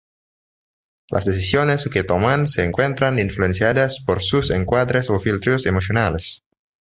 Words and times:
Las 1.11 1.25
decisiones 1.25 1.87
que 1.87 2.03
toman 2.03 2.47
se 2.47 2.65
encuentran 2.65 3.19
influenciadas 3.19 4.01
por 4.03 4.23
sus 4.23 4.49
encuadres 4.49 5.11
o 5.11 5.19
filtros 5.19 5.67
emocionales. 5.67 6.43